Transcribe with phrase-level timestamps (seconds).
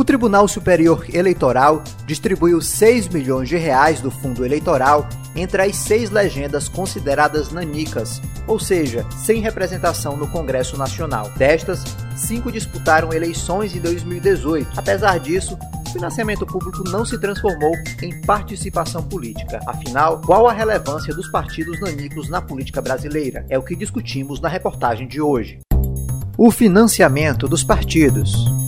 [0.00, 6.08] O Tribunal Superior Eleitoral distribuiu 6 milhões de reais do fundo eleitoral entre as seis
[6.08, 11.30] legendas consideradas nanicas, ou seja, sem representação no Congresso Nacional.
[11.36, 11.84] Destas,
[12.16, 14.70] cinco disputaram eleições em 2018.
[14.74, 19.60] Apesar disso, o financiamento público não se transformou em participação política.
[19.66, 23.44] Afinal, qual a relevância dos partidos nanicos na política brasileira?
[23.50, 25.58] É o que discutimos na reportagem de hoje.
[26.38, 28.59] O financiamento dos partidos.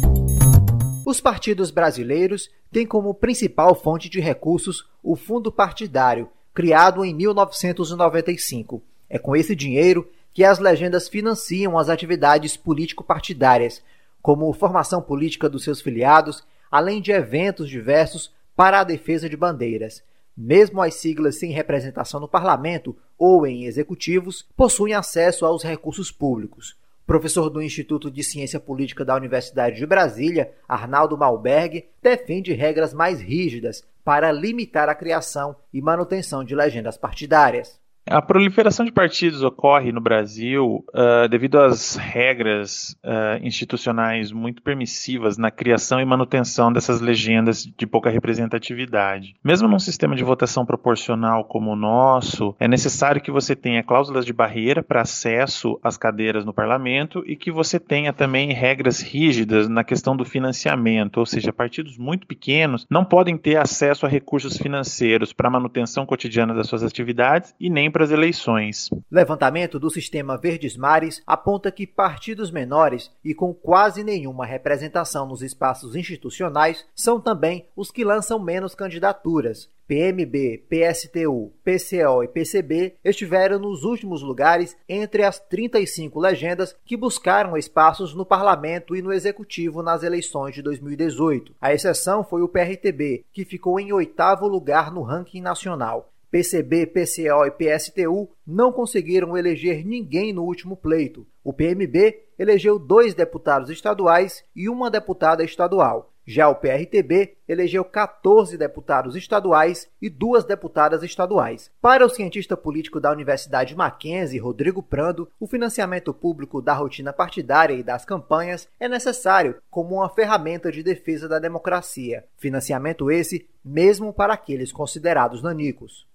[1.13, 8.82] Os partidos brasileiros têm como principal fonte de recursos o fundo partidário, criado em 1995.
[9.11, 13.83] É com esse dinheiro que as legendas financiam as atividades político-partidárias,
[14.22, 20.03] como formação política dos seus filiados, além de eventos diversos para a defesa de bandeiras.
[20.35, 26.75] Mesmo as siglas sem representação no parlamento ou em executivos possuem acesso aos recursos públicos.
[27.12, 33.20] Professor do Instituto de Ciência Política da Universidade de Brasília, Arnaldo Malberg, defende regras mais
[33.20, 37.78] rígidas para limitar a criação e manutenção de legendas partidárias.
[38.05, 45.39] A proliferação de partidos ocorre no Brasil uh, devido às regras uh, institucionais muito permissivas
[45.39, 49.36] na criação e manutenção dessas legendas de pouca representatividade.
[49.42, 54.27] Mesmo num sistema de votação proporcional como o nosso, é necessário que você tenha cláusulas
[54.27, 59.69] de barreira para acesso às cadeiras no parlamento e que você tenha também regras rígidas
[59.69, 64.56] na questão do financiamento, ou seja, partidos muito pequenos não podem ter acesso a recursos
[64.56, 68.90] financeiros para a manutenção cotidiana das suas atividades e nem para as eleições.
[69.10, 75.42] Levantamento do sistema Verdes Mares aponta que partidos menores e com quase nenhuma representação nos
[75.42, 79.70] espaços institucionais são também os que lançam menos candidaturas.
[79.86, 87.58] PMB, PSTU, PCO e PCB estiveram nos últimos lugares entre as 35 legendas que buscaram
[87.58, 91.54] espaços no parlamento e no executivo nas eleições de 2018.
[91.60, 96.11] A exceção foi o PRTB, que ficou em oitavo lugar no ranking nacional.
[96.33, 101.26] PCB, PCO e PSTU não conseguiram eleger ninguém no último pleito.
[101.44, 106.10] O PMB elegeu dois deputados estaduais e uma deputada estadual.
[106.26, 111.70] Já o PRTB elegeu 14 deputados estaduais e duas deputadas estaduais.
[111.82, 117.75] Para o cientista político da Universidade Mackenzie, Rodrigo Prando, o financiamento público da rotina partidária
[117.75, 122.25] e das campanhas é necessário como uma ferramenta de defesa da democracia.
[122.38, 126.10] Financiamento esse mesmo para aqueles considerados nanicos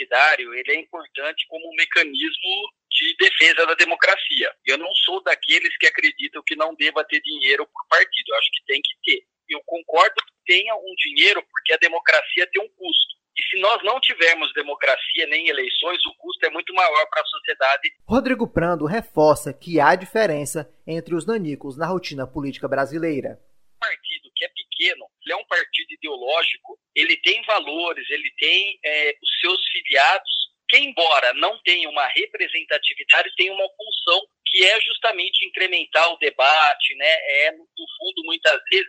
[0.00, 4.52] partidário ele é importante como um mecanismo de defesa da democracia.
[4.66, 8.28] Eu não sou daqueles que acreditam que não deva ter dinheiro por partido.
[8.28, 9.24] Eu acho que tem que ter.
[9.48, 13.20] Eu concordo que tenha um dinheiro porque a democracia tem um custo.
[13.36, 17.26] E se nós não tivermos democracia nem eleições, o custo é muito maior para a
[17.26, 17.90] sociedade.
[18.06, 23.40] Rodrigo Prando reforça que há diferença entre os nanicos na rotina política brasileira.
[23.76, 28.78] Um partido que é pequeno, ele é um partido ideológico, ele tem valores, ele tem
[28.84, 30.30] é, os seus filiados,
[30.68, 36.94] que embora não tenha uma representatividade, tem uma função que é justamente incrementar o debate,
[36.96, 37.06] né?
[37.06, 38.86] É, no fundo, muitas vezes,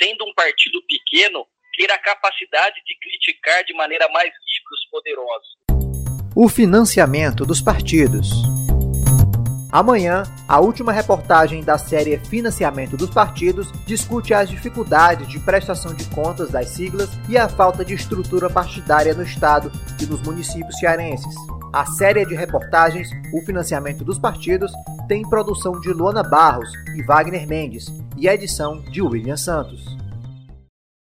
[0.00, 5.48] sendo um partido pequeno, ter a capacidade de criticar de maneira mais livre os poderosos.
[6.36, 8.53] O financiamento dos partidos.
[9.74, 16.04] Amanhã, a última reportagem da série Financiamento dos Partidos discute as dificuldades de prestação de
[16.10, 21.34] contas das siglas e a falta de estrutura partidária no Estado e nos municípios cearenses.
[21.72, 24.70] A série de reportagens O Financiamento dos Partidos
[25.08, 29.96] tem produção de Luana Barros e Wagner Mendes e edição de William Santos.